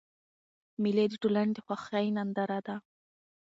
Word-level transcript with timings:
مېلې 0.81 1.05
د 1.09 1.13
ټولني 1.21 1.51
د 1.55 1.59
خوښۍ 1.65 2.07
ننداره 2.15 2.59
ده. 2.67 2.75